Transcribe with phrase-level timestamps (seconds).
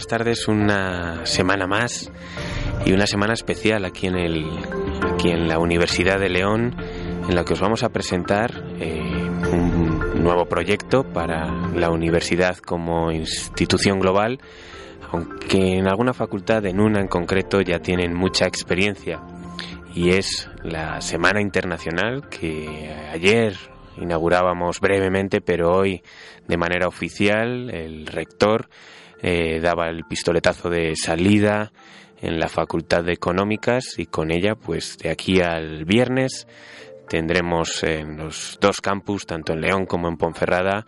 [0.00, 2.10] Buenas tardes, una semana más
[2.86, 4.46] y una semana especial aquí en, el,
[5.12, 6.74] aquí en la Universidad de León,
[7.28, 8.98] en la que os vamos a presentar eh,
[9.52, 14.40] un nuevo proyecto para la universidad como institución global,
[15.12, 19.20] aunque en alguna facultad, en una en concreto, ya tienen mucha experiencia,
[19.94, 23.54] y es la Semana Internacional que ayer
[23.98, 26.02] inaugurábamos brevemente, pero hoy
[26.48, 28.70] de manera oficial el rector
[29.22, 31.72] eh, daba el pistoletazo de salida
[32.20, 36.46] en la Facultad de Económicas y con ella, pues de aquí al viernes
[37.08, 40.86] tendremos en los dos campus, tanto en León como en Ponferrada,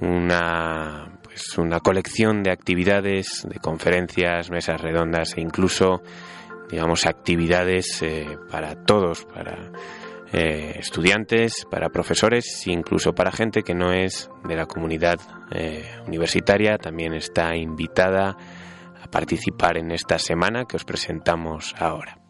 [0.00, 6.02] una pues una colección de actividades, de conferencias, mesas redondas e incluso
[6.70, 9.72] digamos actividades eh, para todos, para
[10.34, 15.20] eh, estudiantes, para profesores e incluso para gente que no es de la comunidad
[15.52, 16.76] eh, universitaria.
[16.76, 18.36] También está invitada
[19.00, 22.23] a participar en esta semana que os presentamos ahora.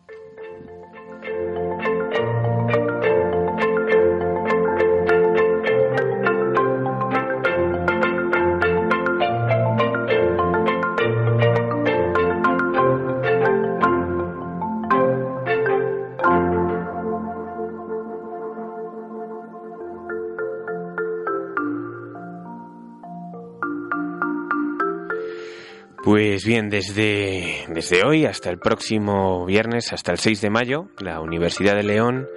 [26.44, 31.22] Pues bien, desde, desde hoy hasta el próximo viernes, hasta el 6 de mayo, la
[31.22, 32.28] Universidad de León,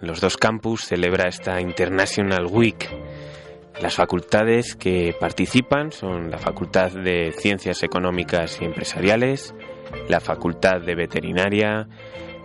[0.00, 2.90] los dos campus, celebra esta International Week.
[3.80, 9.54] Las facultades que participan son la Facultad de Ciencias Económicas y Empresariales,
[10.08, 11.86] la Facultad de Veterinaria,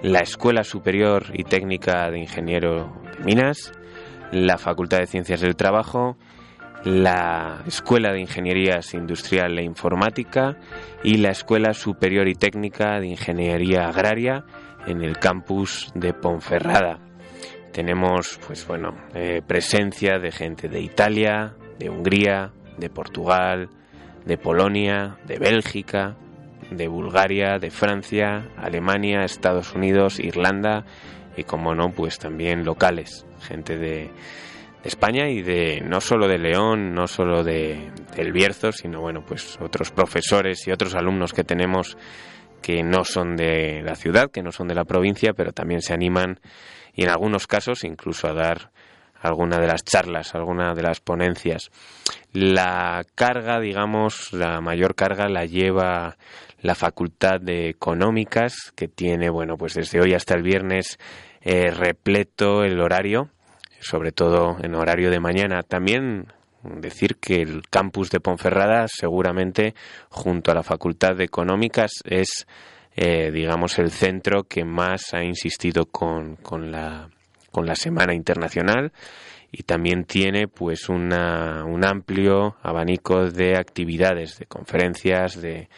[0.04, 3.72] la Escuela Superior y Técnica de Ingeniero de Minas,
[4.32, 6.16] la Facultad de Ciencias del Trabajo
[6.88, 10.56] la Escuela de Ingenierías Industrial e Informática
[11.04, 14.46] y la Escuela Superior y Técnica de Ingeniería Agraria
[14.86, 17.00] en el campus de Ponferrada.
[17.74, 23.70] Tenemos, pues bueno, eh, presencia de gente de Italia, de Hungría, de Portugal,
[24.26, 26.16] de Polonia, de Bélgica,
[26.72, 30.86] de Bulgaria, de Francia, Alemania, Estados Unidos, Irlanda
[31.36, 34.10] y, como no, pues también locales, gente de
[34.88, 39.58] España y de no solo de León, no solo de del Bierzo, sino bueno, pues
[39.62, 41.98] otros profesores y otros alumnos que tenemos
[42.62, 45.94] que no son de la ciudad, que no son de la provincia, pero también se
[45.94, 46.40] animan
[46.94, 48.72] y en algunos casos incluso a dar
[49.20, 51.70] alguna de las charlas, alguna de las ponencias.
[52.32, 56.18] La carga, digamos, la mayor carga la lleva
[56.62, 60.98] la Facultad de Económicas, que tiene, bueno, pues desde hoy hasta el viernes
[61.42, 63.30] eh, repleto el horario
[63.88, 65.64] sobre todo en horario de mañana.
[65.64, 66.28] También
[66.64, 69.74] decir que el campus de Ponferrada seguramente
[70.10, 72.46] junto a la Facultad de Económicas es
[72.96, 77.10] eh, digamos el centro que más ha insistido con, con, la,
[77.52, 78.92] con la Semana Internacional
[79.52, 85.70] y también tiene pues una, un amplio abanico de actividades, de conferencias, de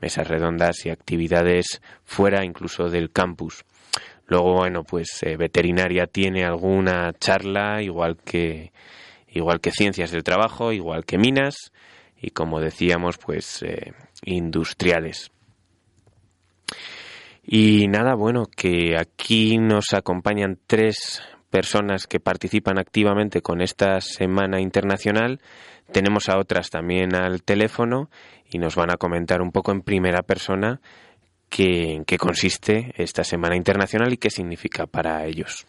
[0.00, 3.64] mesas redondas y actividades fuera incluso del campus.
[4.26, 8.72] Luego, bueno, pues eh, veterinaria tiene alguna charla, igual que,
[9.28, 11.72] igual que ciencias del trabajo, igual que minas
[12.16, 13.92] y, como decíamos, pues eh,
[14.24, 15.30] industriales.
[17.46, 24.60] Y nada, bueno, que aquí nos acompañan tres personas que participan activamente con esta Semana
[24.60, 25.40] Internacional.
[25.92, 28.08] Tenemos a otras también al teléfono
[28.50, 30.80] y nos van a comentar un poco en primera persona
[31.60, 35.66] en qué consiste esta Semana Internacional y qué significa para ellos.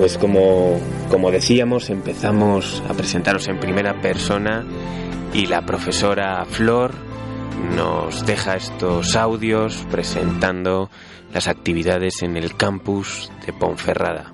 [0.00, 0.80] Pues como,
[1.10, 4.64] como decíamos, empezamos a presentaros en primera persona
[5.34, 6.94] y la profesora Flor
[7.76, 10.88] nos deja estos audios presentando
[11.34, 14.32] las actividades en el campus de Ponferrada.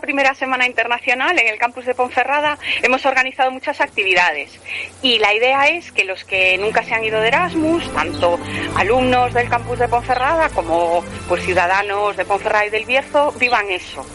[0.00, 4.58] Primera semana internacional en el campus de Ponferrada hemos organizado muchas actividades
[5.02, 8.38] y la idea es que los que nunca se han ido de Erasmus, tanto
[8.76, 14.06] alumnos del campus de Ponferrada como pues ciudadanos de Ponferrada y del Bierzo, vivan eso.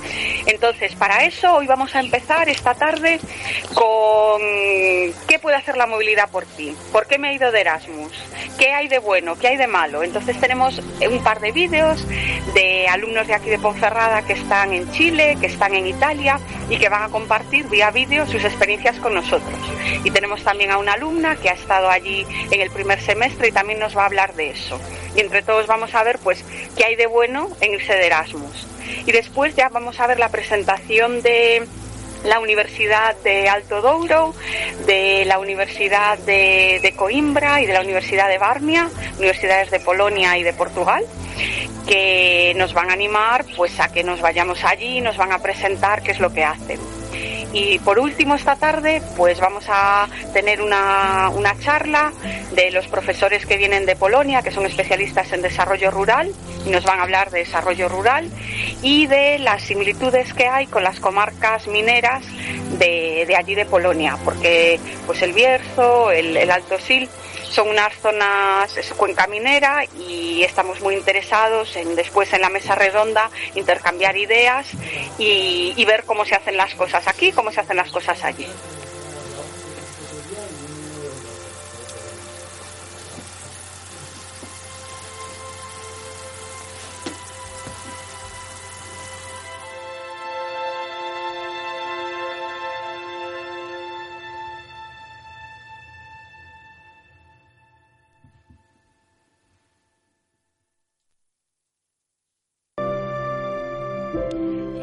[0.46, 3.20] Entonces, para eso hoy vamos a empezar esta tarde
[3.74, 4.42] con
[5.28, 8.12] qué puede hacer la movilidad por ti, por qué me he ido de Erasmus,
[8.58, 10.04] qué hay de bueno, qué hay de malo.
[10.04, 12.06] Entonces tenemos un par de vídeos
[12.54, 16.40] de alumnos de aquí de Ponferrada que están en Chile, que están en Italia
[16.70, 19.54] y que van a compartir vía vídeo sus experiencias con nosotros.
[20.04, 23.52] Y tenemos también a una alumna que ha estado allí en el primer semestre y
[23.52, 24.80] también nos va a hablar de eso.
[25.16, 26.44] Y entre todos vamos a ver pues
[26.76, 28.68] qué hay de bueno en irse de Erasmus.
[29.06, 31.68] Y después ya vamos a ver la presentación de
[32.24, 34.34] la Universidad de Alto Douro,
[34.86, 40.44] de la Universidad de, Coimbra y de la Universidad de Barmia, universidades de Polonia y
[40.44, 41.04] de Portugal,
[41.88, 45.40] que nos van a animar pues a que nos vayamos allí y nos van a
[45.40, 46.80] presentar qué es lo que hacen.
[47.54, 52.12] Y por último, esta tarde, pues vamos a tener una, una, charla
[52.52, 56.34] de los profesores que vienen de Polonia, que son especialistas en desarrollo rural,
[56.66, 58.30] nos van a hablar de desarrollo rural
[58.82, 62.24] y de las similitudes que hay con las comarcas mineras
[62.78, 67.10] de, de allí de Polonia, porque pues el Bierzo, el, el Alto Sil,
[67.54, 72.74] son unas zonas, es cuenca minera y estamos muy interesados en después en la mesa
[72.74, 74.68] redonda intercambiar ideas
[75.20, 78.48] y, y ver cómo se hacen las cosas aquí, cómo se hacen las cosas allí.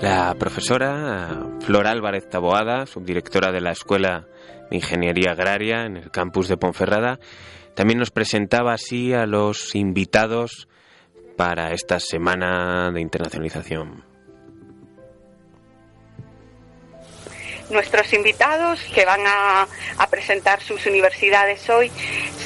[0.01, 4.27] La profesora Flor Álvarez Taboada, subdirectora de la Escuela
[4.71, 7.21] de Ingeniería Agraria en el campus de Ponferrada,
[7.75, 10.69] también nos presentaba así a los invitados
[11.37, 14.10] para esta semana de internacionalización.
[17.71, 19.69] Nuestros invitados que van a,
[20.11, 21.91] presentar sus universidades hoy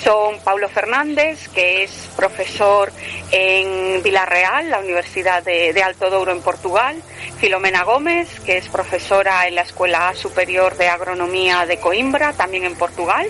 [0.03, 2.93] son Paulo Fernández, que es profesor
[3.31, 7.03] en Villarreal, la Universidad de, Alto Douro en Portugal,
[7.39, 12.75] Filomena Gómez, que es profesora en la Escuela Superior de Agronomía de Coimbra, también en
[12.75, 13.27] Portugal,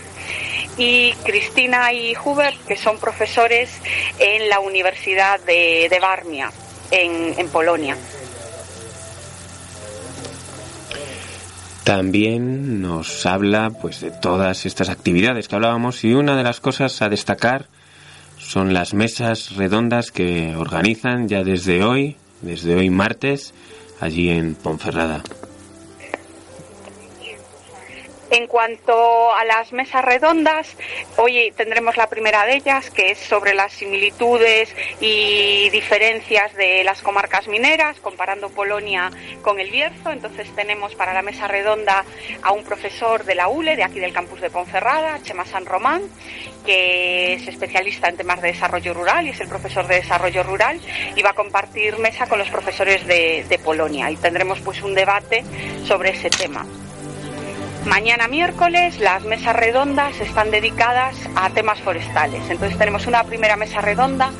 [0.77, 3.71] y Cristina y Hubert, que son profesores
[4.19, 6.49] en la Universidad de, de
[6.91, 7.97] en Polonia.
[11.85, 17.03] También nos habla pues de todas estas actividades que hablábamos y una de las cosas
[17.03, 17.67] a destacar
[18.39, 23.53] son las mesas redondas que organizan ya desde hoy, desde hoy martes,
[24.01, 25.23] allí en Ponferrada.
[28.35, 30.77] En cuanto a las mesas redondas,
[31.19, 37.01] hoy tendremos la primera de ellas, que es sobre las similitudes y diferencias de las
[37.01, 39.13] comarcas mineras, comparando Polonia
[39.43, 40.11] con el Bierzo.
[40.11, 42.05] Entonces tenemos para la mesa redonda
[42.43, 46.03] a un profesor de la ULE, de aquí del campus de Ponferrada, Chema San Román,
[46.67, 50.81] que es especialista en temas de desarrollo rural y es el profesor de desarrollo rural
[51.15, 54.11] y va a compartir mesa con los profesores de, de Polonia.
[54.11, 55.45] Y tendremos pues un debate
[55.87, 56.67] sobre ese tema.
[57.87, 62.43] Mañana miércoles las mesas redondas están dedicadas a temas forestales.
[62.49, 64.33] Entonces tenemos una primera mesa redonda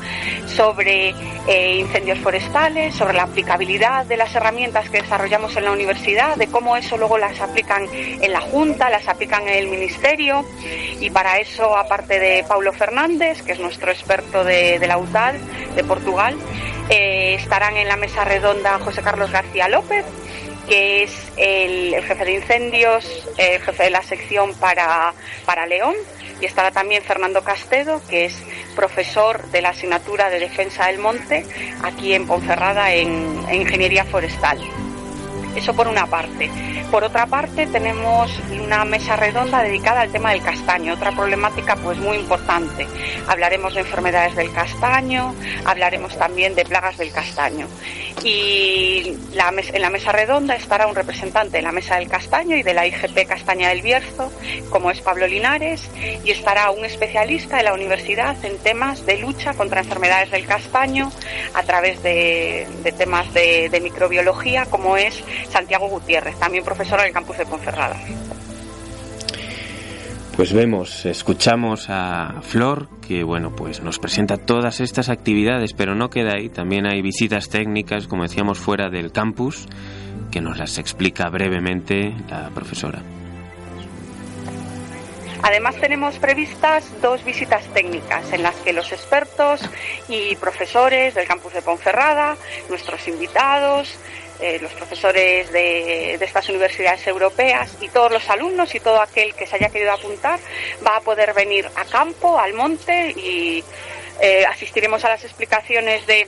[0.47, 1.13] sobre
[1.47, 6.47] eh, incendios forestales, sobre la aplicabilidad de las herramientas que desarrollamos en la universidad, de
[6.47, 10.43] cómo eso luego las aplican en la Junta, las aplican en el Ministerio.
[10.99, 15.35] Y para eso, aparte de Paulo Fernández, que es nuestro experto de, la UTAD
[15.75, 16.35] de Portugal,
[16.89, 20.03] eh, estarán en la mesa redonda José Carlos García López,
[20.67, 23.05] que es el, jefe de incendios,
[23.37, 25.13] el jefe de la sección para,
[25.45, 25.95] para León,
[26.41, 28.35] y estará también Fernando Castedo, que es
[28.75, 31.45] profesor de la asignatura de Defensa del Monte
[31.83, 34.59] aquí en Ponferrada en Ingeniería Forestal.
[35.55, 36.49] Eso por una parte.
[36.91, 38.31] Por otra parte, tenemos
[38.63, 42.87] una mesa redonda dedicada al tema del castaño, otra problemática pues muy importante.
[43.27, 45.33] Hablaremos de enfermedades del castaño,
[45.65, 47.67] hablaremos también de plagas del castaño.
[48.23, 52.73] Y en la mesa redonda estará un representante de la Mesa del Castaño y de
[52.73, 54.31] la IGP Castaña del Bierzo,
[54.69, 55.87] como es Pablo Linares,
[56.23, 61.11] y estará un especialista de la universidad en temas de lucha contra enfermedades del castaño
[61.53, 67.37] a través de, temas de microbiología, como es Santiago Gutiérrez, también profesor en el campus
[67.37, 67.97] de Ponferrada.
[70.35, 76.09] Pues vemos, escuchamos a Flor, que bueno, pues nos presenta todas estas actividades, pero no
[76.09, 79.65] queda ahí, también hay visitas técnicas, como decíamos, fuera del campus,
[80.31, 83.01] que nos las explica brevemente la profesora.
[85.41, 89.61] Además tenemos previstas dos visitas técnicas en las que los expertos
[90.09, 92.35] y profesores del campus de Ponferrada,
[92.67, 93.95] nuestros invitados,
[94.39, 99.47] eh, los profesores de, estas universidades europeas y todos los alumnos y todo aquel que
[99.47, 100.39] se haya querido apuntar
[100.85, 103.63] va a poder venir a campo, al monte y
[104.21, 106.27] eh, asistiremos a las explicaciones de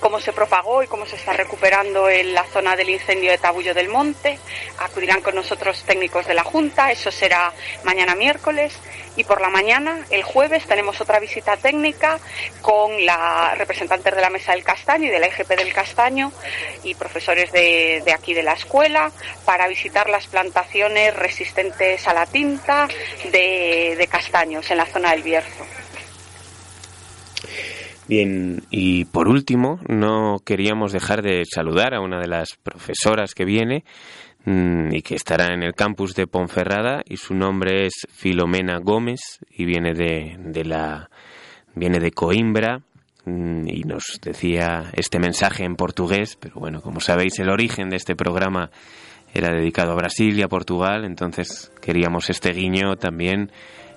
[0.00, 3.74] cómo se propagó y cómo se está recuperando en la zona del incendio de Tabullo
[3.74, 4.38] del Monte.
[4.78, 7.52] Acudirán con nosotros técnicos de la Junta, eso será
[7.84, 8.78] mañana miércoles.
[9.16, 12.20] Y por la mañana, el jueves, tenemos otra visita técnica
[12.62, 16.32] con la representantes de la Mesa del Castaño y de la EGP del Castaño
[16.84, 19.10] y profesores de, aquí de la escuela
[19.44, 22.86] para visitar las plantaciones resistentes a la tinta
[23.32, 25.77] de, de castaños en la zona del Bierzo.
[28.08, 33.44] Bien, y por último, no queríamos dejar de saludar a una de las profesoras que
[33.44, 33.84] viene
[34.46, 39.20] mm, y que estará en el campus de Ponferrada y su nombre es Filomena Gómez
[39.50, 41.10] y viene de, de la
[41.74, 42.80] viene de Coimbra
[43.26, 47.96] mm, y nos decía este mensaje en portugués, pero bueno, como sabéis el origen de
[47.96, 48.70] este programa
[49.34, 53.52] era dedicado a Brasil y a Portugal, entonces queríamos este guiño también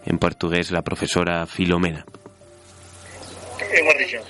[0.05, 2.05] en portugués la profesora Filomena.
[3.73, 4.23] É uma região,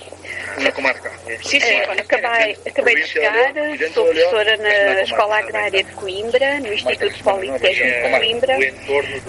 [0.58, 1.10] uma comarca.
[1.42, 1.72] Sim, sim.
[1.72, 3.52] É, acabei, acabei de chegar,
[3.92, 8.58] sou professora na Escola Agrária de Coimbra, no Instituto Politécnico de Coimbra,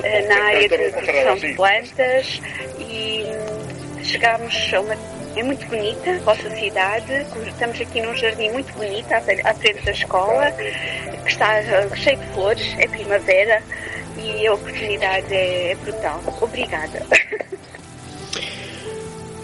[0.03, 2.41] eh, na área de produção de plantas
[2.79, 7.25] e hum, chegámos a uma é muito bonita a vossa cidade.
[7.47, 12.25] Estamos aqui num jardim muito bonito à frente da escola, que está eh, cheio de
[12.33, 13.63] flores, é primavera
[14.17, 16.21] e a oportunidade é brutal.
[16.39, 17.03] Obrigada.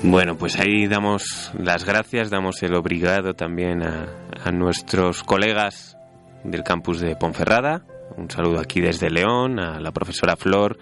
[0.01, 5.97] Bueno, pues ahí damos las gracias, damos el obrigado también a, nuestros colegas
[6.45, 7.83] del campus de Ponferrada.
[8.15, 10.79] Un saludo aquí desde León, a la profesora Flor,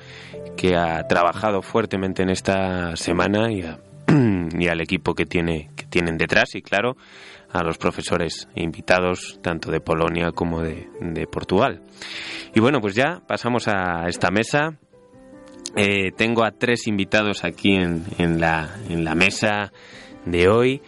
[0.55, 3.63] que ha trabajado fuertemente en esta semana y,
[4.59, 6.95] y al equipo que, tiene, que tienen detrás y, claro,
[7.51, 11.81] a los profesores invitados tanto de Polonia como de, de Portugal.
[12.53, 14.77] Y bueno, pues ya pasamos a esta mesa.
[15.79, 19.72] Eh, tengo a tres invitados aquí en, en, la, en la mesa
[20.25, 20.81] de hoy.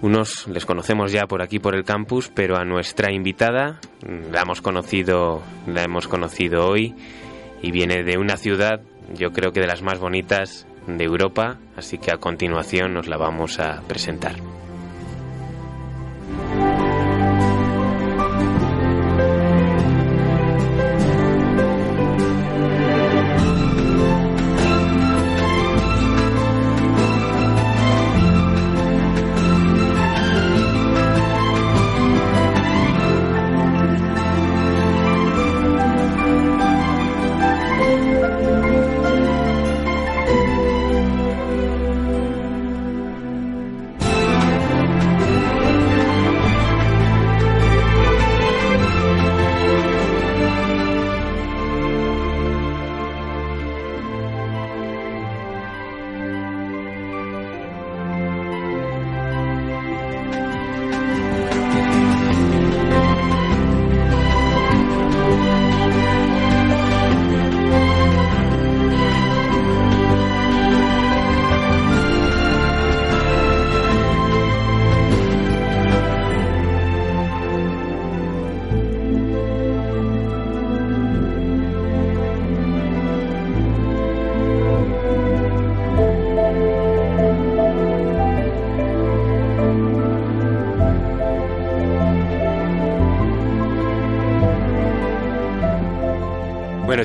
[0.00, 3.80] Unos les conocemos ya por aquí por el campus, pero a nuestra invitada
[4.32, 6.94] la hemos conocido, la hemos conocido hoy
[7.62, 8.80] y viene de una ciudad,
[9.14, 13.18] yo creo que de las más bonitas de Europa, así que a continuación nos la
[13.18, 14.36] vamos a presentar.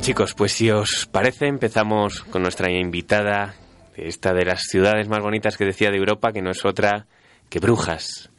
[0.04, 3.54] Chicos, pues si os parece, empezamos con nuestra invitada,
[3.96, 7.06] esta de las ciudades más bonitas que decía de Europa, que no es otra
[7.50, 8.30] que Brujas.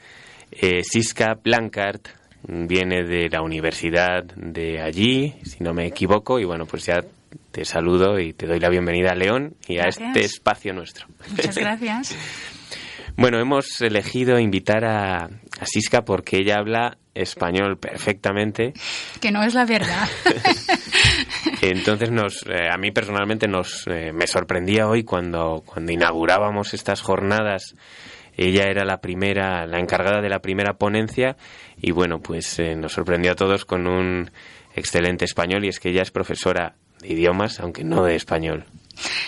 [0.51, 2.01] Eh, Siska Blancard
[2.47, 7.03] viene de la universidad de allí, si no me equivoco, y bueno, pues ya
[7.51, 11.07] te saludo y te doy la bienvenida a León y a este espacio nuestro.
[11.31, 12.15] Muchas gracias.
[13.17, 18.75] bueno, hemos elegido invitar a, a Siska porque ella habla español perfectamente.
[19.21, 20.09] Que no es la verdad.
[21.63, 27.01] Entonces nos, eh, a mí personalmente nos, eh, me sorprendía hoy cuando, cuando inaugurábamos estas
[27.01, 27.75] jornadas.
[28.37, 31.37] Ella era la primera, la encargada de la primera ponencia
[31.81, 34.31] y bueno, pues eh, nos sorprendió a todos con un
[34.75, 38.65] excelente español y es que ella es profesora de idiomas, aunque no de español.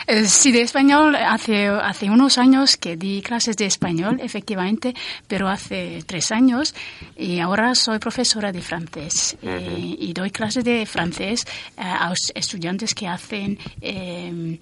[0.07, 4.95] Eh, sí, de español hace, hace unos años que di clases de español, efectivamente,
[5.27, 6.75] pero hace tres años
[7.17, 11.45] y ahora soy profesora de francés eh, y doy clases de francés
[11.77, 14.59] eh, a estudiantes que hacen em,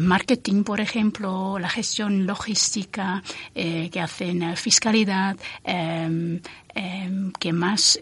[0.00, 3.22] marketing, por ejemplo, la gestión logística,
[3.54, 6.40] que hacen fiscalidad, em,
[6.74, 7.98] em, que más,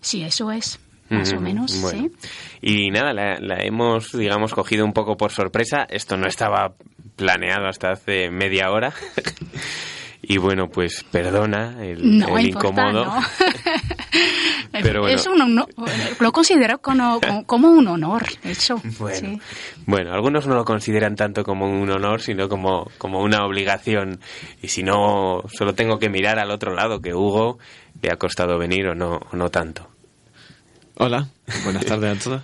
[0.00, 0.78] sí, eso es
[1.10, 2.10] más o menos, sí.
[2.60, 5.86] Y nada, la, hemos, digamos, cogido un poco por sorpresa.
[5.88, 6.74] Esto no estaba
[7.16, 8.92] planeado hasta hace media hora.
[10.22, 13.04] y bueno, pues perdona el, no, incómodo.
[13.04, 13.20] No.
[14.72, 15.16] Pero bueno.
[15.16, 15.64] es un,
[16.20, 18.80] lo considero como, como, un honor, hecho.
[18.98, 19.40] Bueno,
[19.86, 24.20] bueno, algunos no lo consideran tanto como un honor, sino como, como una obligación.
[24.62, 27.58] Y si no, solo tengo que mirar al otro lado, que Hugo
[28.00, 29.88] le ha costado venir o no, o no tanto.
[31.00, 31.28] Hola,
[31.62, 32.42] buenas tardes a todos.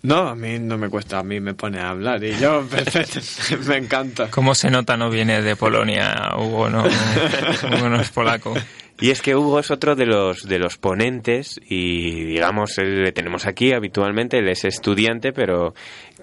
[0.00, 3.20] No, a mí no me cuesta, a mí me pone a hablar y yo, perfecto,
[3.68, 4.30] me encanta.
[4.30, 8.54] ¿Cómo se nota no viene de Polonia, Hugo, no, Hugo no es polaco?
[8.98, 13.44] Y es que Hugo es otro de los, de los ponentes y, digamos, le tenemos
[13.44, 15.74] aquí habitualmente, él es estudiante, pero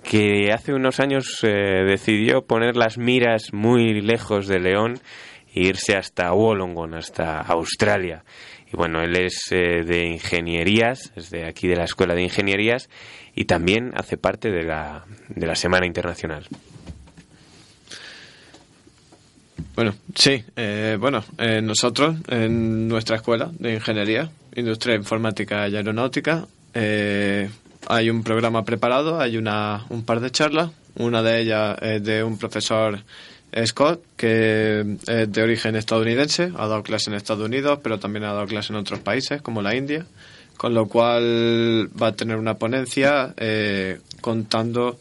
[0.02, 5.00] que hace unos años eh, decidió poner las miras muy lejos de León
[5.54, 8.24] e irse hasta Wollongong, hasta Australia.
[8.74, 12.90] Y bueno, él es eh, de ingenierías, es de aquí de la Escuela de Ingenierías
[13.36, 16.48] y también hace parte de la, de la Semana Internacional.
[19.76, 26.48] Bueno, sí, eh, bueno, eh, nosotros en nuestra escuela de Ingeniería, Industria Informática y Aeronáutica,
[26.76, 32.24] hay un programa preparado, hay una, un par de charlas, una de ellas es de
[32.24, 33.00] un profesor
[33.66, 38.34] Scott, que es de origen estadounidense, ha dado clase en Estados Unidos, pero también ha
[38.34, 40.06] dado clase en otros países, como la India,
[40.58, 44.98] con lo cual va a tener una ponencia eh, contando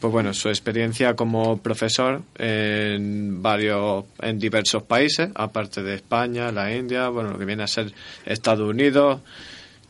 [0.00, 6.74] pues bueno, su experiencia como profesor en varios, en diversos países, aparte de España, la
[6.74, 7.92] India, bueno, lo que viene a ser
[8.26, 9.20] Estados Unidos,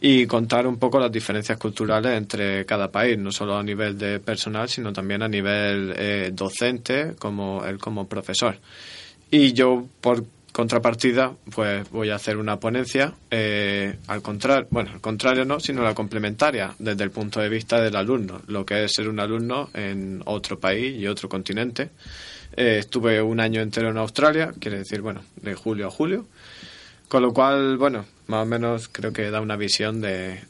[0.09, 4.21] y contar un poco las diferencias culturales entre cada país, no solo a nivel de
[4.21, 8.57] personal, sino también a nivel eh, docente, como él como profesor.
[9.33, 15.01] Y yo, por contrapartida, pues voy a hacer una ponencia eh, al contrario, bueno, al
[15.01, 18.93] contrario no, sino la complementaria desde el punto de vista del alumno, lo que es
[18.95, 21.91] ser un alumno en otro país y otro continente.
[22.57, 26.27] Eh, estuve un año entero en Australia, quiere decir, bueno, de julio a julio,
[27.09, 30.41] con lo cual, bueno, más o menos creo que da una visión de,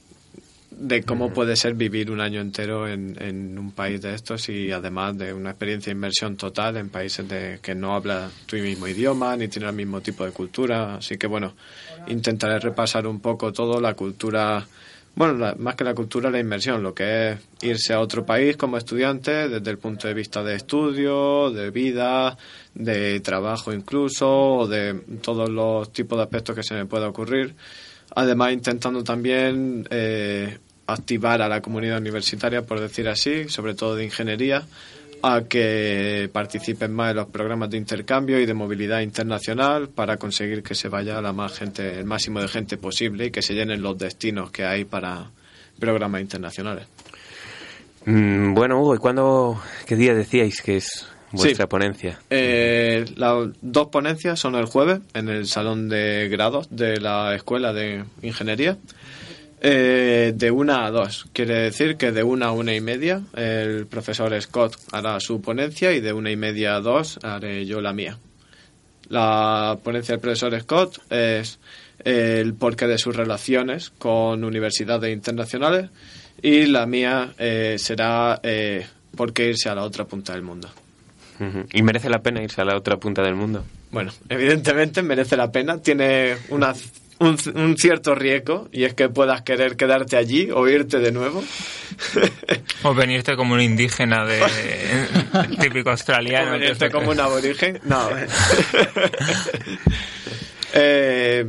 [0.71, 4.73] de cómo puede ser vivir un año entero en, en, un país de estos y
[4.73, 8.87] además de una experiencia de inmersión total en países de que no habla tu mismo
[8.87, 10.97] idioma ni tiene el mismo tipo de cultura.
[10.97, 11.55] Así que bueno,
[12.09, 14.67] intentaré repasar un poco todo la cultura,
[15.17, 18.77] bueno, más que la cultura, la inmersión, lo que es irse a otro país como
[18.77, 22.37] estudiante desde el punto de vista de estudio, de vida,
[22.75, 27.55] de trabajo incluso, o de todos los tipos de aspectos que se me pueda ocurrir.
[28.15, 34.05] Además intentando también eh, activar a la comunidad universitaria, por decir así, sobre todo de
[34.05, 34.67] ingeniería,
[35.27, 40.63] a que participen más en los programas de intercambio y de movilidad internacional para conseguir
[40.63, 43.83] que se vaya la más gente, el máximo de gente posible y que se llenen
[43.83, 45.31] los destinos que hay para
[45.79, 46.87] programas internacionales.
[48.05, 52.21] Mm, bueno, Hugo, ¿y cuándo, qué día decíais que es vuestra ponencia?
[52.31, 57.73] Eh, las dos ponencias son el jueves en el salón de grados de la Escuela
[57.73, 58.79] de Ingeniería
[59.61, 61.27] eh, de una a dos.
[61.33, 65.93] Quiere decir que de una a una y media el profesor Scott hará su ponencia
[65.93, 68.19] y de una y media a dos haré yo la mía.
[69.09, 71.59] La ponencia del profesor Scott es
[72.05, 75.91] el porqué de sus relaciones con universidades internacionales
[76.43, 80.69] y la mía eh, será eh, por qué irse a la otra punta del mundo.
[81.73, 83.63] ¿Y merece la pena irse a la otra punta del mundo?
[83.91, 85.79] Bueno, evidentemente merece la pena.
[85.83, 86.75] Tiene una
[87.19, 91.43] un, cierto riesgo y es que puedas querer quedarte allí o irte de nuevo.
[92.83, 94.43] o venirte como un indígena de
[95.61, 96.51] típico australiano.
[96.51, 97.81] O venirte como un aborigen.
[97.85, 98.09] No.
[100.75, 101.47] eh,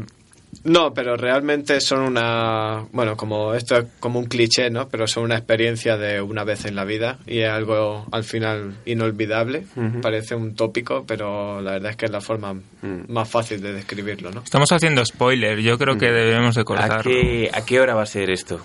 [0.68, 4.90] no, pero realmente son una, bueno, como esto es como un cliché, ¿no?
[4.90, 8.76] Pero son una experiencia de una vez en la vida y es algo al final
[8.86, 9.64] inolvidable.
[10.02, 13.06] Parece un tópico, pero la verdad es que es la forma mm.
[13.08, 14.42] más fácil de describirlo, ¿no?
[14.42, 16.14] Estamos haciendo spoiler, yo creo que mm.
[16.14, 17.00] debemos de cortarlo.
[17.00, 18.60] ¿A qué, ¿A qué hora va a ser esto?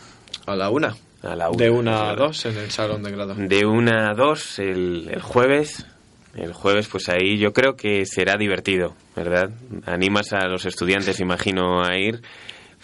[0.46, 0.96] A la una.
[1.22, 1.64] A la una.
[1.64, 3.34] De una a dos en el salón de grado.
[3.36, 5.86] De una a dos el, el jueves
[6.34, 9.50] el jueves, pues ahí yo creo que será divertido, ¿verdad?
[9.86, 12.22] Animas a los estudiantes, imagino, a ir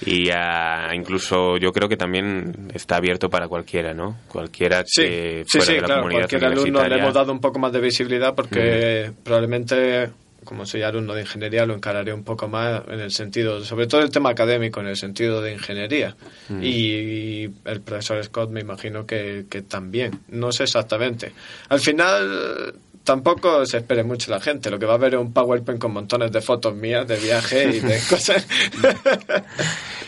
[0.05, 4.17] y a, incluso yo creo que también está abierto para cualquiera, ¿no?
[4.29, 7.59] Cualquiera que sí, sí, de la claro, comunidad cualquier alumno le hemos dado un poco
[7.59, 10.11] más de visibilidad porque probablemente
[10.45, 14.01] como soy alumno de ingeniería lo encararé un poco más en el sentido, sobre todo
[14.01, 16.17] el tema académico, en el sentido de ingeniería.
[16.63, 21.33] Y, el profesor Scott me imagino que, que también, no sé exactamente.
[21.69, 22.75] Al final
[23.09, 24.69] tampoco se espere mucho la gente.
[24.69, 27.77] Lo que va a ver es un PowerPoint con montones de fotos mías de viaje
[27.77, 28.47] y de cosas.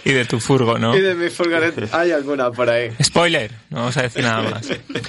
[0.04, 0.94] y de tu furgo, ¿no?
[0.94, 1.98] Y de mi furgoneta.
[1.98, 2.90] Hay alguna por ahí.
[3.02, 4.68] Spoiler, no vamos a decir nada más.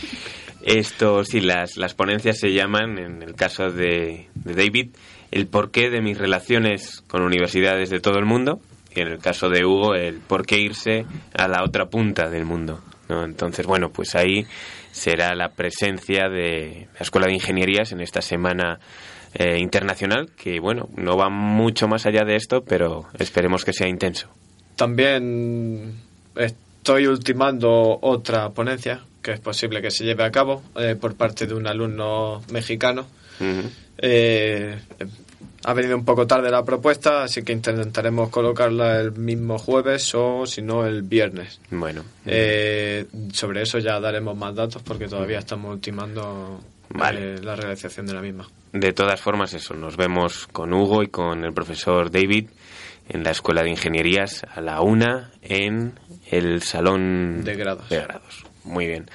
[0.62, 4.96] Esto, sí, las, las ponencias se llaman, en el caso de, de David,
[5.32, 8.62] el porqué de mis relaciones con universidades de todo el mundo
[8.96, 11.06] y en el caso de Hugo, el por qué irse
[11.38, 12.82] a la otra punta del mundo.
[13.10, 13.26] ¿no?
[13.26, 14.46] Entonces, bueno, pues ahí
[14.92, 18.80] será la presencia de la Escuela de Ingenierías en esta semana
[19.34, 23.88] eh, internacional, que bueno, no va mucho más allá de esto, pero esperemos que sea
[23.88, 24.28] intenso.
[24.76, 25.96] También
[26.36, 31.46] estoy ultimando otra ponencia que es posible que se lleve a cabo eh, por parte
[31.46, 33.06] de un alumno mexicano
[35.64, 40.46] ha venido un poco tarde la propuesta, así que intentaremos colocarla el mismo jueves o
[40.46, 41.60] si no el viernes.
[41.70, 42.04] Bueno.
[42.26, 46.62] Eh, sobre eso ya daremos más datos porque todavía estamos ultimando
[47.14, 48.48] eh, la realización de la misma.
[48.74, 52.50] De todas formas, eso, nos vemos con Hugo y con el profesor David
[53.10, 57.90] en la Escuela de Ingenierías a la una en el Salón de grados.
[57.90, 58.46] De grados.
[58.64, 59.10] Muy bien.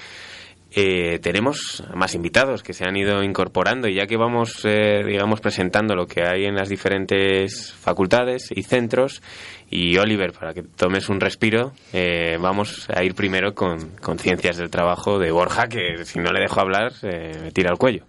[0.78, 5.40] Eh, tenemos más invitados que se han ido incorporando y ya que vamos, eh, digamos,
[5.40, 9.22] presentando lo que hay en las diferentes facultades y centros,
[9.70, 14.58] y Oliver, para que tomes un respiro, eh, vamos a ir primero con, con, Ciencias
[14.58, 18.04] del Trabajo de Borja, que si no le dejo hablar, me tira al cuello.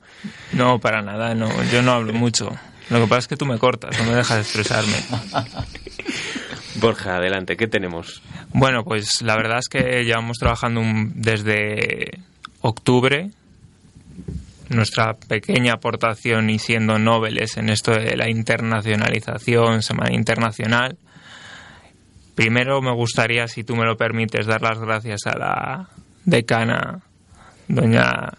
[0.52, 2.52] No, para nada, no, yo no hablo mucho.
[2.90, 4.98] Lo que pasa es que tú me cortas, no me dejas expresarme.
[6.82, 8.22] Borja, adelante, ¿qué tenemos?
[8.50, 10.82] Bueno, pues la verdad es que llevamos trabajando
[11.16, 12.20] desde
[12.62, 13.32] octubre
[14.70, 20.98] nuestra pequeña aportación y siendo nobles en esto de la internacionalización, Semana Internacional.
[22.36, 25.90] Primero me gustaría, si tú me lo permites, dar las gracias a la
[26.26, 27.00] decana,
[27.68, 28.34] doña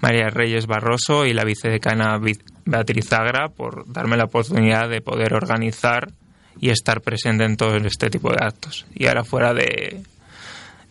[0.00, 2.18] María Reyes Barroso, y la vicedecana
[2.64, 6.12] Beatriz Agra por darme la oportunidad de poder organizar
[6.60, 8.86] y estar presente en todo este tipo de actos.
[8.94, 10.02] Y ahora fuera de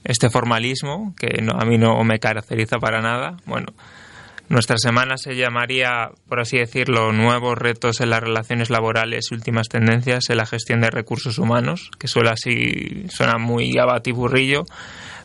[0.04, 3.68] este formalismo, que a mí no me caracteriza para nada, bueno,
[4.50, 9.70] nuestra semana se llamaría, por así decirlo, Nuevos retos en las relaciones laborales y últimas
[9.70, 14.66] tendencias en la gestión de recursos humanos, que suele así, suena muy abatiburrillo,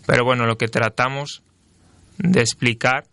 [0.06, 1.42] pero bueno, lo que tratamos
[2.18, 3.04] de explicar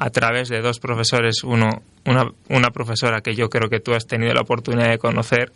[0.00, 4.06] a través de dos profesores, uno una, una profesora que yo creo que tú has
[4.06, 5.52] tenido la oportunidad de conocer,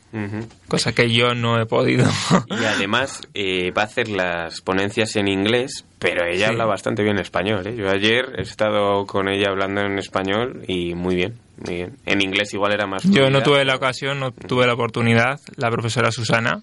[0.69, 2.05] cosa que yo no he podido.
[2.51, 7.19] y además eh, va a hacer las ponencias en inglés, pero ella habla bastante bien
[7.19, 7.67] español.
[7.67, 7.75] ¿eh?
[7.75, 11.97] Yo ayer he estado con ella hablando en español y muy bien, muy bien.
[12.05, 13.03] En inglés igual era más...
[13.05, 16.63] Yo no tuve la ocasión, no tuve la oportunidad, la profesora Susana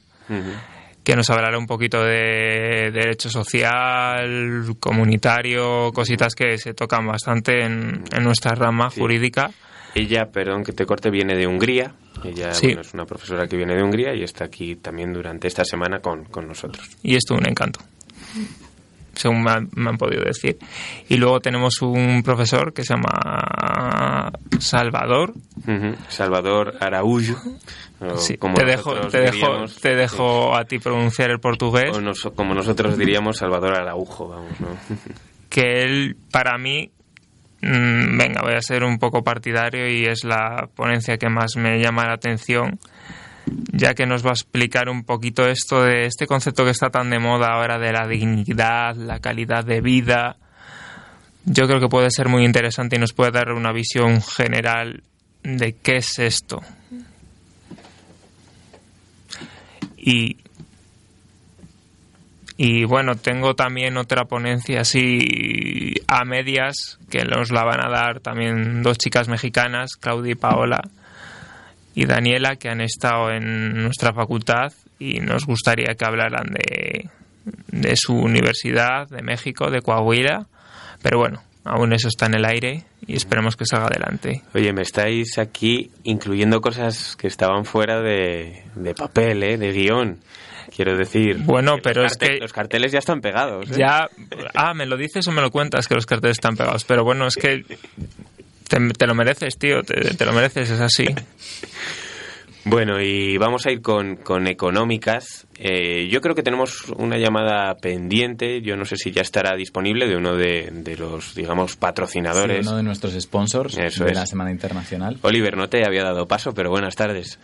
[1.03, 8.03] que nos hablará un poquito de derecho social, comunitario, cositas que se tocan bastante en,
[8.21, 9.51] nuestra rama jurídica.
[9.95, 11.93] Ella, perdón que te corte, viene de Hungría.
[12.23, 15.99] Ella es una profesora que viene de Hungría y está aquí también durante esta semana
[15.99, 16.87] con, nosotros.
[17.01, 17.79] Y esto un encanto
[19.21, 20.57] según me han, podido decir.
[21.07, 25.33] Y luego tenemos un profesor que se llama Salvador.
[26.09, 27.37] Salvador Araújo
[28.55, 31.91] te dejo, te, dejo, te dejo a ti pronunciar el portugués.
[32.35, 34.67] como nosotros diríamos, Salvador Araujo, vamos, ¿no?
[35.49, 36.89] que él, para mí,
[37.61, 41.79] mm, venga, voy a ser un poco partidario y es la ponencia que más me
[41.79, 42.79] llama la atención,
[43.45, 47.09] ya que nos va a explicar un poquito esto de este concepto que está tan
[47.09, 50.37] de moda ahora de la dignidad, la calidad de vida.
[51.45, 55.03] Yo creo que puede ser muy interesante y nos puede dar una visión general
[55.43, 56.61] de qué es esto,
[60.03, 60.37] Y,
[62.57, 68.19] y bueno, tengo también otra ponencia así a medias que nos la van a dar
[68.19, 70.81] también dos chicas mexicanas, Claudia y Paola
[71.93, 77.09] y Daniela, que han estado en nuestra facultad y nos gustaría que hablaran de,
[77.67, 80.47] de su universidad, de México, de Coahuila.
[81.01, 84.41] Pero bueno, aún eso está en el aire y esperemos que salga adelante.
[84.53, 89.57] Oye, me estáis aquí incluyendo cosas que estaban fuera de, de papel, ¿eh?
[89.57, 90.19] de guion.
[90.73, 93.69] Quiero decir, bueno, pero es que los carteles ya están pegados.
[93.71, 93.75] ¿eh?
[93.77, 94.07] Ya,
[94.55, 97.27] ah, me lo dices o me lo cuentas que los carteles están pegados, pero bueno,
[97.27, 97.65] es que
[98.97, 101.05] te, lo mereces, tío, te, te lo mereces, es así.
[102.63, 105.47] Bueno, y vamos a ir con, con económicas.
[105.57, 110.07] Eh, yo creo que tenemos una llamada pendiente, yo no sé si ya estará disponible,
[110.07, 112.67] de uno de, los, digamos, patrocinadores.
[112.67, 115.17] uno de nuestros sponsors de la Semana Internacional.
[115.23, 117.39] Oliver, no te había dado paso, pero buenas tardes.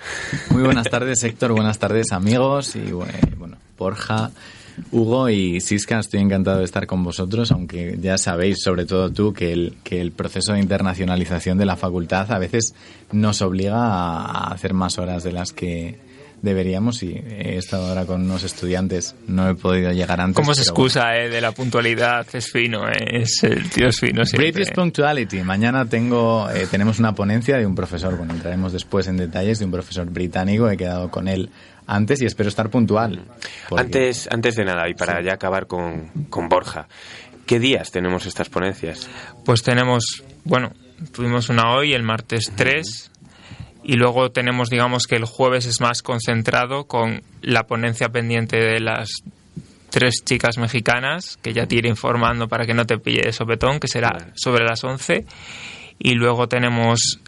[0.52, 4.32] Muy buenas tardes, Héctor, buenas tardes, amigos, y bueno, Borja.
[4.92, 9.34] Hugo y Siska, estoy encantado de estar con vosotros, aunque ya sabéis, sobre todo tú,
[9.34, 12.74] que el, que el proceso de internacionalización de la facultad a veces
[13.12, 16.07] nos obliga a hacer más horas de las que
[16.42, 20.36] deberíamos y he estado ahora con unos estudiantes, no he podido llegar antes.
[20.36, 22.28] ¿Cómo se excusa eh, de la puntualidad?
[22.34, 24.52] Es fino, eh, es, el tío es fino siempre.
[24.52, 25.42] British Punctuality.
[25.42, 29.66] Mañana tengo, eh, tenemos una ponencia de un profesor, bueno, entraremos después en detalles, de
[29.66, 31.50] un profesor británico, he quedado con él
[31.88, 33.24] antes y espero estar puntual.
[33.76, 36.88] Antes, antes de nada, y para ya acabar con, con Borja,
[37.46, 39.10] ¿qué días tenemos estas ponencias?
[39.46, 40.74] Pues tenemos, bueno,
[41.12, 43.12] tuvimos una hoy, el martes 3,
[43.88, 48.82] y luego tenemos, digamos que el jueves es más concentrado con la ponencia pendiente de
[48.82, 49.24] las
[49.90, 53.80] tres chicas mexicanas, que ya te iré informando para que no te pille de sopetón,
[53.80, 55.26] que será sobre las 11.
[56.00, 57.22] Y luego tenemos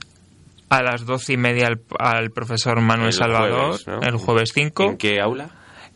[0.68, 4.84] a las doce y media al, profesor Manuel Salvador, el jueves 5.
[4.84, 5.52] ¿En qué aula?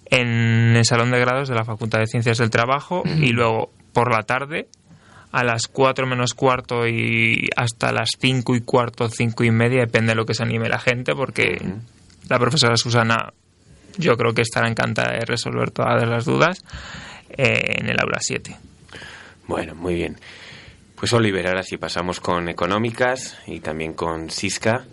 [0.06, 4.14] En el Salón de Grados de la Facultad de Ciencias del Trabajo y luego por
[4.14, 4.70] la tarde
[5.34, 10.12] a las 4 menos cuarto y hasta las 5 y cuarto, 5 y media, depende
[10.12, 11.60] de lo que se anime la gente, porque
[12.30, 13.34] la profesora Susana
[13.98, 16.64] yo creo que estará encantada de resolver todas las dudas
[17.30, 18.56] eh, en el aula 7.
[19.48, 20.20] Bueno, muy bien.
[20.96, 24.86] Pues Oliver, ahora sí pasamos con económicas y también con Cisca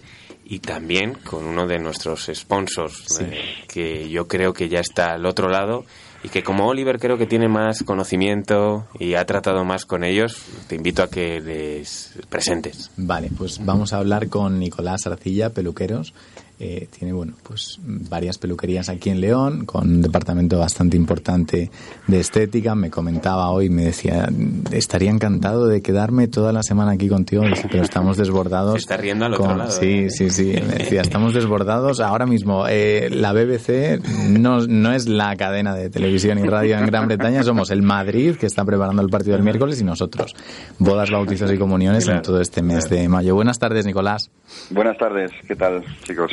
[0.47, 5.27] y también con uno de nuestros sponsors, eh, que yo creo que ya está al
[5.27, 5.85] otro lado
[6.23, 10.37] y que como Oliver creo que tiene más conocimiento y ha tratado más con ellos,
[10.69, 12.91] te invito a que les presentes.
[12.97, 16.13] Vale, pues vamos a hablar con Nicolás Arcilla, peluqueros,
[16.63, 21.71] eh, tiene, bueno, pues varias peluquerías aquí en León, con un departamento bastante importante
[22.07, 22.75] de estética.
[22.75, 24.29] Me comentaba hoy, me decía,
[24.71, 28.75] estaría encantado de quedarme toda la semana aquí contigo, pero estamos desbordados.
[28.75, 29.71] Se está riendo al otro lado.
[29.71, 30.11] Sí, ¿eh?
[30.11, 30.53] sí, sí.
[30.53, 32.67] Me decía, estamos desbordados ahora mismo.
[32.69, 37.43] Eh, la BBC no, no es la cadena de televisión y radio en Gran Bretaña,
[37.43, 40.37] somos el Madrid, que está preparando el partido del miércoles, y nosotros.
[40.79, 43.35] Bodas, bautizos y comuniones en todo este mes de mayo.
[43.35, 44.31] Buenas tardes, Nicolás.
[44.69, 46.33] Buenas tardes, ¿qué tal, chicos?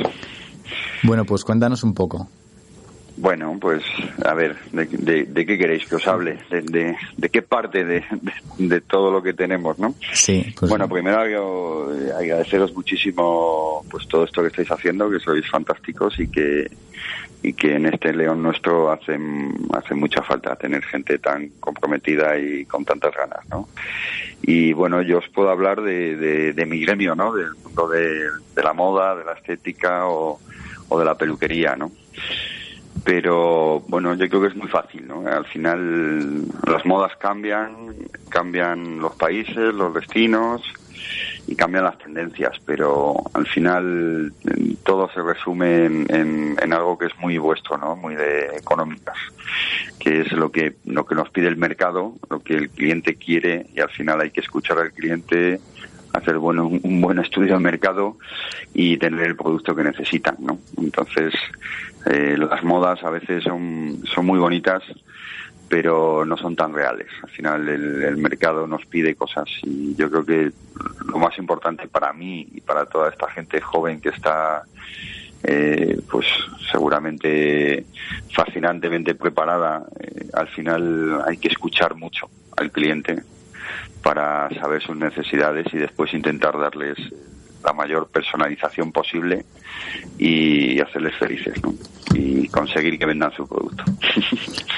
[1.03, 2.27] Bueno, pues cuéntanos un poco.
[3.17, 3.83] Bueno, pues
[4.23, 6.37] a ver, ¿de, qué queréis que os hable?
[6.51, 9.95] ¿De, de, qué parte de, todo lo que tenemos, no?
[10.13, 10.53] Sí.
[10.57, 11.19] Pues bueno, primero
[12.15, 16.69] agradeceros muchísimo pues todo esto que estáis haciendo, que sois fantásticos y que
[17.41, 19.17] y que en este León nuestro hace,
[19.73, 23.69] hace mucha falta tener gente tan comprometida y con tantas ganas, ¿no?
[24.47, 27.33] Y bueno, yo os puedo hablar de, de, mi gremio, ¿no?
[27.33, 30.39] Del mundo de, la moda, de la estética o,
[30.87, 31.91] o de la peluquería, ¿no?
[33.03, 35.25] pero bueno, yo creo que es muy fácil, ¿no?
[35.25, 37.93] Al final las modas cambian,
[38.27, 40.61] cambian los países, los destinos
[41.47, 44.33] y cambian las tendencias, pero al final
[44.83, 47.95] todo se resume en, en, algo que es muy vuestro, ¿no?
[47.95, 49.17] Muy de económicas,
[49.99, 53.67] que es lo que lo que nos pide el mercado, lo que el cliente quiere
[53.73, 55.59] y al final hay que escuchar al cliente
[56.13, 58.17] hacer bueno, un buen estudio de mercado
[58.73, 60.59] y tener el producto que necesitan, ¿no?
[60.77, 61.33] Entonces,
[62.05, 64.83] eh, las modas a veces son, son muy bonitas,
[65.69, 67.07] pero no son tan reales.
[67.23, 70.51] Al final el, mercado nos pide cosas y yo creo que
[71.05, 74.63] lo más importante para mí y para toda esta gente joven que está
[75.43, 76.25] eh, pues
[76.71, 77.85] seguramente
[78.33, 83.23] fascinantemente preparada, eh, al final hay que escuchar mucho al cliente
[84.01, 86.97] para saber sus necesidades y después intentar darles
[87.63, 89.45] la mayor personalización posible
[90.17, 91.73] y hacerles felices ¿no?
[92.13, 93.83] y conseguir que vendan su producto.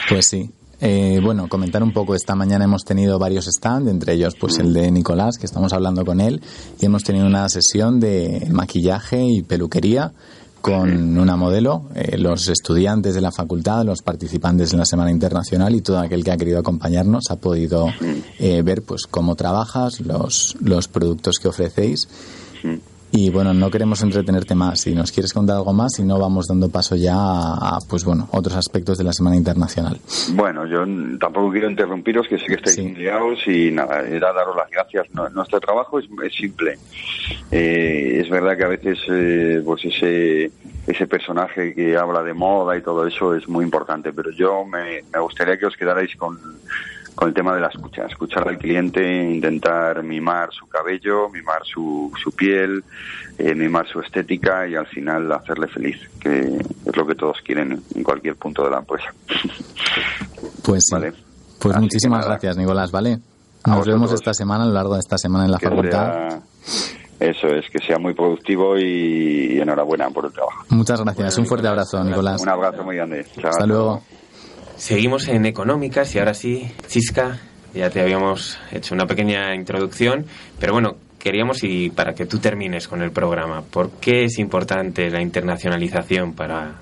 [0.10, 0.50] Pues sí.
[0.82, 4.74] Eh, bueno, comentar un poco, esta mañana hemos tenido varios stands, entre ellos pues el
[4.74, 6.42] de Nicolás, que estamos hablando con él,
[6.80, 10.14] y hemos tenido una sesión de maquillaje y peluquería
[10.62, 15.74] con una modelo, eh, los estudiantes de la facultad, los participantes en la Semana Internacional
[15.74, 17.88] y todo aquel que ha querido acompañarnos ha podido
[18.40, 22.08] eh, ver pues cómo trabajas, los, los productos que ofrecéis.
[23.12, 24.82] Y bueno, no queremos entretenerte más.
[24.82, 28.28] Si nos quieres contar algo más, si no, vamos dando paso ya a, pues bueno,
[28.32, 29.98] otros aspectos de la Semana Internacional.
[30.34, 30.86] Bueno, yo
[31.20, 35.08] tampoco quiero interrumpiros, que sé que estáis liados y nada, era daros las gracias.
[35.34, 36.78] nuestro trabajo es, simple.
[37.52, 40.52] Eh, es verdad que a veces, eh, pues ese,
[40.86, 45.02] ese personaje que habla de moda y todo eso es muy importante, pero yo me,
[45.12, 46.38] me gustaría que os quedarais con
[47.16, 52.12] con el tema de la escucha, escuchar al cliente, intentar mimar su cabello, mimar su,
[52.22, 52.84] su piel,
[53.38, 57.82] eh, mimar su estética y al final hacerle feliz, que es lo que todos quieren
[57.96, 59.14] en cualquier punto de la empresa.
[60.64, 60.96] Pues sí.
[61.60, 63.20] Pues muchísimas gracias, Nicolás, ¿vale?
[63.66, 66.42] Nos vemos esta semana, a lo largo de esta semana en la facultad.
[67.20, 70.64] eso es, que sea muy productivo y, enhorabuena por el trabajo.
[70.70, 71.38] Muchas gracias.
[71.38, 72.42] Un fuerte abrazo, Nicolás.
[72.42, 73.26] Un abrazo muy grande.
[73.44, 74.04] Hasta luego.
[74.80, 77.38] Seguimos en económicas y ahora sí, Chisca,
[77.74, 80.26] ya te habíamos hecho una pequeña introducción,
[80.58, 85.10] pero bueno, queríamos y para que tú termines con el programa, ¿por qué es importante
[85.10, 86.76] la internacionalización para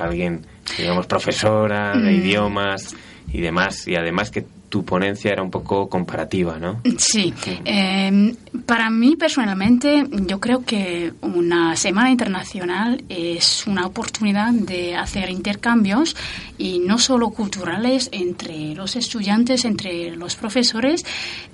[0.00, 0.44] alguien,
[0.76, 2.16] digamos, profesora de mm.
[2.16, 2.96] idiomas
[3.32, 6.80] y demás, y además que tu ponencia era un poco comparativa, ¿no?
[6.98, 7.32] Sí.
[7.64, 8.34] Em,
[8.66, 16.16] para mí personalmente, yo creo que una semana internacional es una oportunidad de hacer intercambios
[16.58, 21.04] y no solo culturales entre los estudiantes, entre los profesores,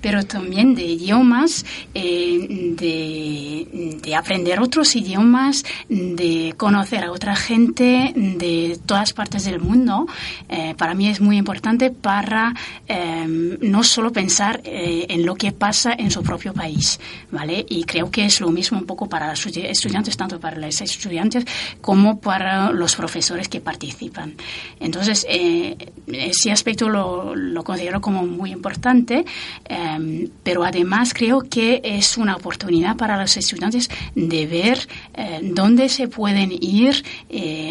[0.01, 8.13] pero también de idiomas, eh, de, de aprender otros idiomas, de conocer a otra gente
[8.15, 10.07] de todas partes del mundo.
[10.49, 12.53] Eh, para mí es muy importante para
[13.05, 16.99] Em, no solo pensar eh, en lo que pasa en su propio país,
[17.31, 17.63] ¿vale?
[17.69, 21.45] Y creo que es lo mismo un poco para los estudiantes, tanto para los estudiantes
[21.81, 24.33] como para los profesores que participan.
[24.79, 25.75] Entonces, eh,
[26.07, 29.25] ese aspecto lo, lo, considero como muy importante,
[29.65, 35.89] em, pero además creo que es una oportunidad para los estudiantes de ver eh, dónde
[35.89, 37.03] se pueden ir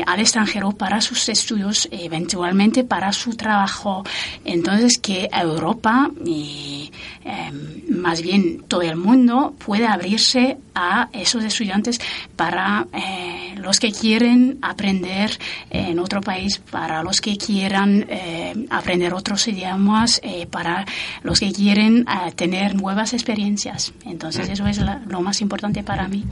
[0.06, 4.04] al extranjero para sus estudios, eventualmente para su trabajo.
[4.44, 6.90] Entonces, que Europa y
[7.24, 12.00] em, más bien todo el mundo puede abrirse a esos estudiantes
[12.36, 15.30] para eh, los que quieren aprender
[15.70, 20.84] en otro país, para los que quieran eh, aprender otros idiomas, eh, para
[21.22, 22.04] los que quieren
[22.36, 23.92] tener nuevas experiencias.
[24.04, 26.24] Entonces eso es lo más importante para mí.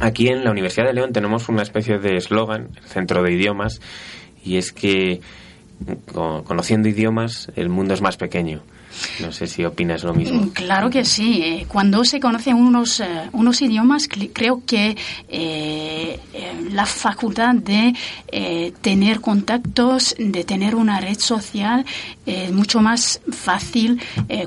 [0.00, 3.80] aquí en la Universidad de León tenemos una especie de eslogan, el Centro de Idiomas,
[4.44, 5.20] y es que
[6.44, 8.62] conociendo idiomas el mundo es más pequeño.
[9.20, 10.42] No sé si opinas lo mismo.
[10.42, 11.40] Mm, claro que sí.
[11.42, 14.96] Eh, cuando se conocen unos, eh, unos idiomas, creo que
[15.28, 16.20] eh,
[16.70, 17.94] la facultad de
[18.80, 21.84] tener contactos, de tener una red social,
[22.26, 24.00] es mucho más fácil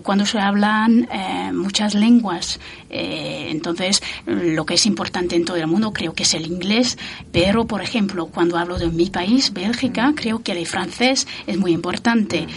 [0.03, 1.07] cuando se hablan
[1.53, 2.59] muchas lenguas.
[2.89, 6.97] entonces, lo que es importante en todo el mundo creo que es el inglés,
[7.31, 11.71] pero, por ejemplo, cuando hablo de mi país, Bélgica, creo que el francés es muy
[11.71, 12.47] importante.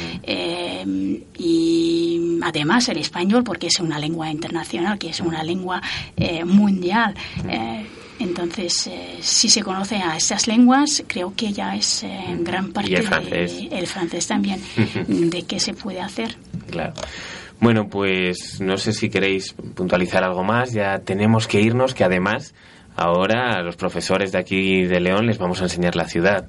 [1.38, 5.80] y y además el español porque es una lengua internacional, que es una lengua
[6.16, 7.14] eh, mundial.
[7.48, 7.86] Eh,
[8.18, 12.04] entonces, eh, si se conoce a esas lenguas, creo que ya es
[12.40, 13.58] gran parte el francés?
[13.70, 14.60] el francés también
[15.08, 16.36] de qué se puede hacer.
[16.70, 16.92] Claro.
[17.60, 20.72] Bueno, pues no sé si queréis puntualizar algo más.
[20.72, 22.54] Ya tenemos que irnos, que además
[22.96, 26.46] ahora a los profesores de aquí de León les vamos a enseñar la ciudad.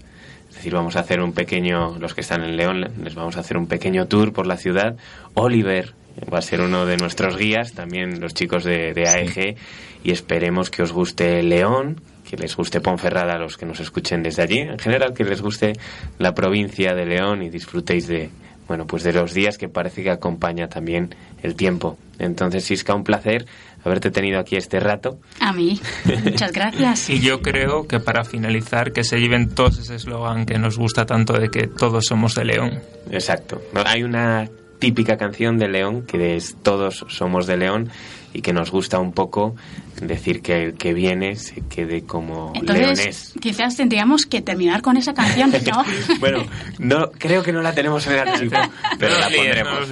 [0.61, 3.57] Decir, vamos a hacer un pequeño, los que están en León, les vamos a hacer
[3.57, 4.95] un pequeño tour por la ciudad.
[5.33, 5.95] Oliver
[6.31, 9.57] va a ser uno de nuestros guías, también los chicos de, AEG,
[10.03, 11.99] y esperemos que os guste León,
[12.29, 15.41] que les guste Ponferrada a los que nos escuchen desde allí, en general que les
[15.41, 15.73] guste
[16.19, 18.29] la provincia de León y disfrutéis de,
[18.71, 21.13] bueno, pues de los días que parece que acompaña también
[21.43, 21.97] el tiempo.
[22.19, 23.45] Entonces, Siska, un placer
[23.83, 25.19] haberte tenido aquí este rato.
[25.41, 25.77] A mí.
[26.23, 27.09] Muchas gracias.
[27.09, 31.05] y yo creo que para finalizar, que se lleven todos ese eslogan que nos gusta
[31.05, 32.79] tanto de que todos somos de León.
[33.11, 33.61] Exacto.
[33.85, 34.49] Hay una
[34.81, 37.89] típica canción de León que es Todos somos de León
[38.33, 39.55] y que nos gusta un poco
[40.01, 45.13] decir que el que viene se quede como Entonces, Quizás tendríamos que terminar con esa
[45.13, 45.85] canción, ¿no?
[46.19, 46.43] bueno,
[46.79, 48.57] no, creo que no la tenemos en el archivo,
[48.97, 49.89] pero la pondremos.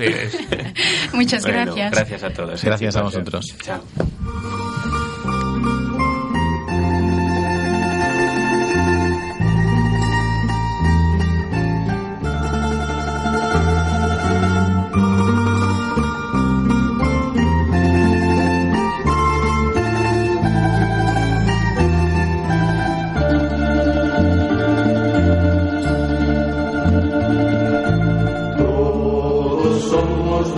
[1.13, 1.91] Muchas gracias.
[1.91, 2.63] Gracias a todos.
[2.63, 2.65] ¿eh?
[2.65, 3.45] Gracias a vosotros.
[3.61, 3.83] Chao.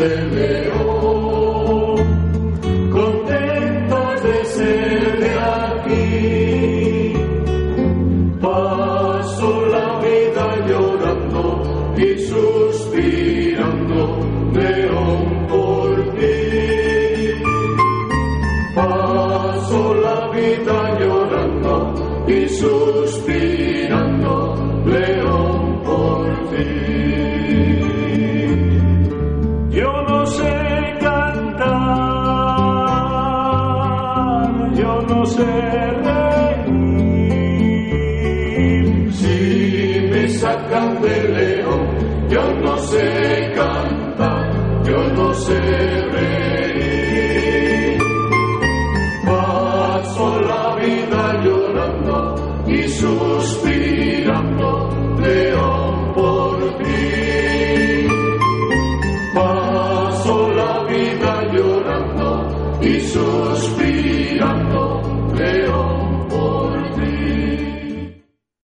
[0.02, 0.61] Hallelujah.